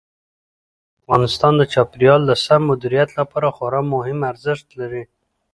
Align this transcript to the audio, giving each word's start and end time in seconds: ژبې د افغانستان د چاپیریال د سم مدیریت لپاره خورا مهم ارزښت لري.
ژبې 0.03 0.79
د 0.97 0.99
افغانستان 1.01 1.53
د 1.57 1.63
چاپیریال 1.73 2.21
د 2.25 2.31
سم 2.45 2.61
مدیریت 2.71 3.09
لپاره 3.19 3.47
خورا 3.55 3.81
مهم 3.93 4.19
ارزښت 4.31 4.67
لري. 4.79 5.03